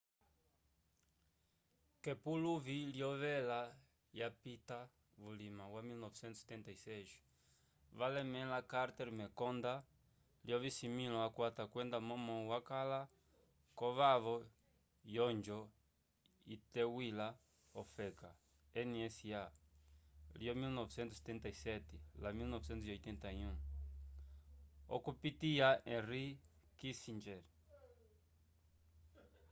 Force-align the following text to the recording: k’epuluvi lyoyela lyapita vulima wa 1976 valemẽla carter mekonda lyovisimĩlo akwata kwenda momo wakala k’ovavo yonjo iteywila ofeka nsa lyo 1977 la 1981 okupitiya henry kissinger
k’epuluvi 2.03 2.77
lyoyela 2.95 3.61
lyapita 4.15 4.79
vulima 5.21 5.63
wa 5.73 5.79
1976 5.83 7.11
valemẽla 7.99 8.59
carter 8.71 9.09
mekonda 9.19 9.73
lyovisimĩlo 10.45 11.17
akwata 11.27 11.63
kwenda 11.71 11.97
momo 12.07 12.35
wakala 12.51 12.99
k’ovavo 13.77 14.35
yonjo 15.15 15.59
iteywila 16.55 17.27
ofeka 17.81 18.29
nsa 18.89 19.41
lyo 20.39 20.51
1977 20.55 22.23
la 22.23 22.29
1981 22.37 23.49
okupitiya 24.95 25.69
henry 25.89 26.25
kissinger 26.77 27.41